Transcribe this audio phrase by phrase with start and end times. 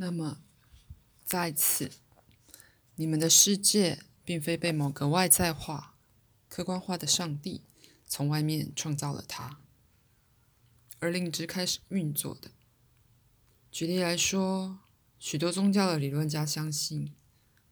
[0.00, 0.38] 那么，
[1.24, 1.90] 在此，
[2.94, 5.96] 你们的世界并非被某个外在化、
[6.48, 7.62] 客观化的上帝
[8.06, 9.58] 从外面创造了它，
[11.00, 12.52] 而令之开始运作的。
[13.72, 14.78] 举例来说，
[15.18, 17.12] 许多宗教的理论家相信，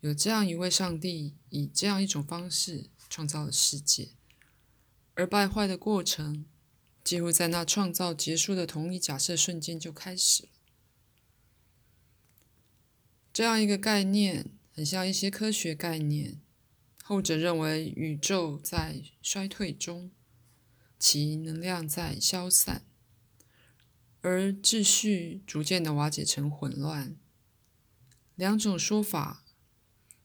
[0.00, 4.08] 有这样一位上帝以这样一种方式创造了世界，
[5.14, 6.44] 而败坏的过程
[7.04, 10.48] 几乎在那创造结束的同一假设瞬间就开始了。
[13.36, 16.40] 这样一个概念很像一些科学概念，
[17.02, 20.10] 后者认为宇宙在衰退中，
[20.98, 22.86] 其能量在消散，
[24.22, 27.14] 而秩序逐渐的瓦解成混乱。
[28.36, 29.44] 两种说法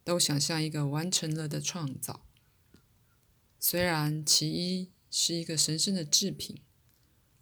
[0.05, 2.25] 都想象一个完成了的创造，
[3.59, 6.61] 虽然其一是一个神圣的制品，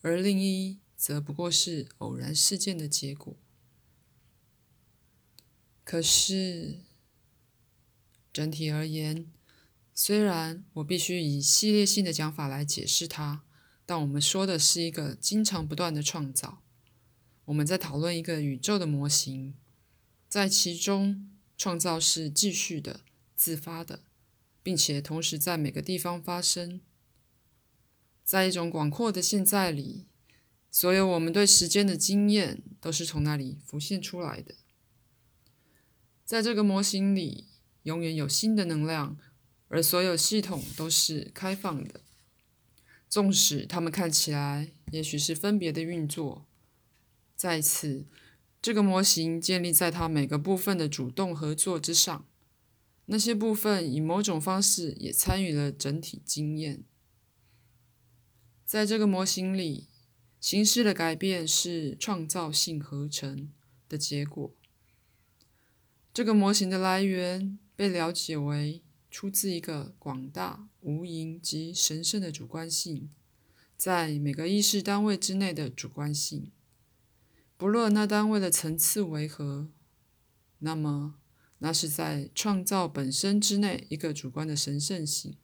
[0.01, 3.37] 而另一则不过是偶然事件的结果。
[5.89, 6.81] 可是，
[8.31, 9.25] 整体而言，
[9.91, 13.43] 虽然我必须以系列性的讲法来解释它，
[13.87, 16.61] 但我们说的是一个经常不断的创造。
[17.45, 19.55] 我们在讨论一个宇宙的模型，
[20.27, 22.99] 在其中创造是继续的、
[23.35, 24.03] 自发的，
[24.61, 26.81] 并且同时在每个地方发生。
[28.23, 30.05] 在一种广阔的现在里，
[30.69, 34.53] 所有我们对时间的经验都是从那里浮现出来的。
[36.29, 37.47] 在这个模型里，
[37.81, 39.17] 永远有新的能量，
[39.67, 42.01] 而所有系统都是开放的，
[43.09, 46.45] 纵使它们看起来也许是分别的运作。
[47.35, 48.05] 在此，
[48.61, 52.27] 这个模型建立在它每个部分的主动合作之上，
[53.07, 56.83] 那些部分以某种方式也参与了整体经验。
[58.63, 59.87] 在这个模型里，
[60.39, 63.51] 形式的改变是创造性合成
[63.87, 64.58] 的结果。
[66.19, 73.09] 这个模型的来源被了解为出自一个广大、无垠及神圣的主观性，
[73.77, 76.51] 在每个意识单位之内的主观性，
[77.55, 79.69] 不论那单位的层次为何，
[80.57, 81.15] 那么
[81.59, 85.37] 那是在创造本身之内一个主观的神圣性，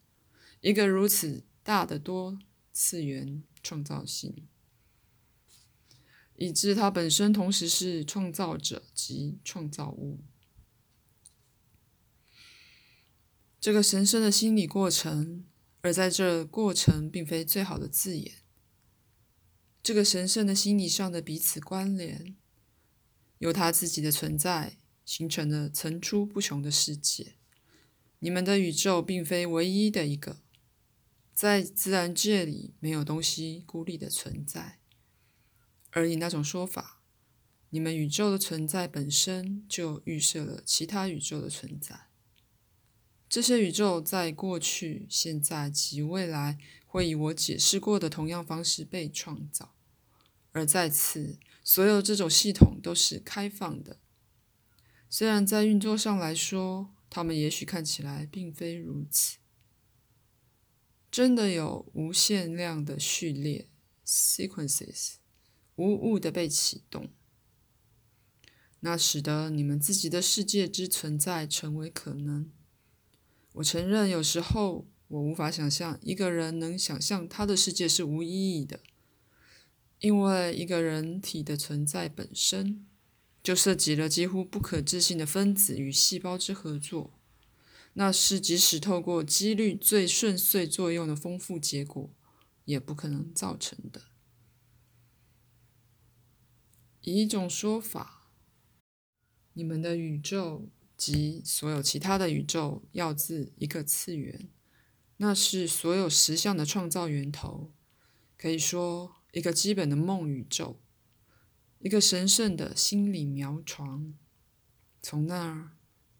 [0.60, 2.38] 一个如此大的多
[2.74, 4.46] 次元创造性，
[6.36, 10.20] 以致它本身同时是创造者及创造物。
[13.66, 15.44] 这个神圣的心理过程，
[15.82, 18.44] 而在这过程并非最好的字眼。
[19.82, 22.36] 这个神圣的心理上的彼此关联，
[23.40, 27.38] 由它自己的存在形成了层出不穷的世界。
[28.20, 30.44] 你们的宇宙并非唯一的一个，
[31.34, 34.78] 在自然界里没有东西孤立的存在，
[35.90, 37.02] 而以那种说法，
[37.72, 42.10] 你们宇宙的存在本身就预设了其他宇宙的存在。
[43.36, 46.58] 这些宇宙在过去、现在及未来
[46.88, 49.76] 会以我解释过的同样方式被创造，
[50.54, 53.98] 而在此，所有这种系统都是开放的。
[55.10, 59.40] 虽然在运作上来说，它们也许看起来并非如此。
[61.12, 63.68] 真的有无限量的序列
[64.06, 65.16] （sequences）
[65.76, 67.10] 无误的被启动，
[68.80, 72.50] 那使得你们自己的世界之存在成为可能。
[73.56, 78.82] 我承认，有时候我无法想象一个人能想象他的世界是无意义的，
[80.00, 82.86] 因为一个人体的存在本身
[83.42, 87.14] 就涉及了几乎不可置信的分子与细胞之合作。
[87.94, 92.14] 那是即使透过几率最顺遂作用的丰富结果，
[92.66, 94.02] 也不可能造成的。
[97.00, 98.28] 以一种说法，
[99.54, 100.68] 你们的宇宙。
[101.06, 104.50] 及所有其他的宇宙要自一个次元，
[105.18, 107.72] 那是所有实相的创造源头。
[108.36, 110.82] 可以说，一个基本的梦宇宙，
[111.78, 114.16] 一个神圣的心理苗床。
[115.00, 115.78] 从那儿，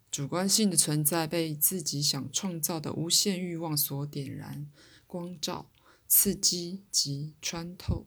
[0.08, 4.70] 主观性的存在被自己想创造的无限欲望所点燃、
[5.08, 5.68] 光照、
[6.06, 8.06] 刺激及穿透。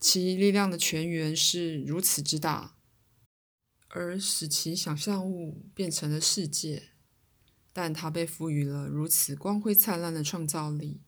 [0.00, 2.76] 其力量的泉源是如此之大。
[3.94, 6.84] 而使其想象物变成了世界，
[7.74, 11.02] 但它被赋予了如此光辉灿烂的创造力，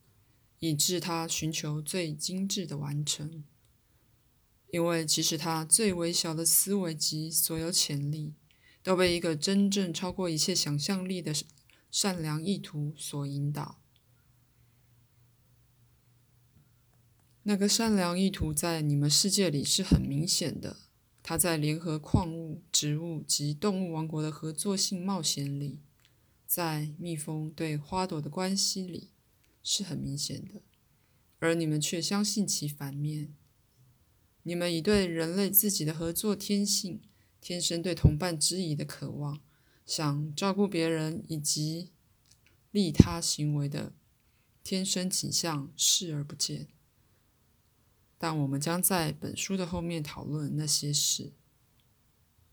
[0.59, 3.43] 以致它寻求最精致的完成。
[4.71, 8.35] 因为即使它最微小的思维及所有潜力，
[8.83, 11.33] 都被一个真正超过一切想象力的
[11.91, 13.81] 善良意图所引导。
[17.45, 20.84] 那个善良意图在你们世界里是很明显的。
[21.27, 25.81] 它在联合矿物、植物及动物王国的合作性冒险里，
[26.47, 29.09] 在蜜蜂对花朵的关系里
[29.63, 30.61] 是很明显的，
[31.39, 33.35] 而你们却相信其反面。
[34.43, 37.01] 你们以对人类自己的合作天性、
[37.41, 39.41] 天生对同伴之谊的渴望、
[39.87, 41.91] 想照顾别人以及
[42.71, 43.95] 利他行为的
[44.63, 46.69] 天生倾向视而不见。
[48.25, 51.31] 但我们将在本书的后面讨论那些事。